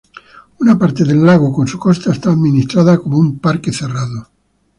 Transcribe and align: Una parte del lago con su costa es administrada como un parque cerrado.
Una 0.61 0.79
parte 0.79 1.03
del 1.03 1.21
lago 1.23 1.53
con 1.53 1.67
su 1.67 1.77
costa 1.77 2.11
es 2.11 2.25
administrada 2.25 2.97
como 2.97 3.19
un 3.19 3.37
parque 3.37 3.71
cerrado. 3.71 4.29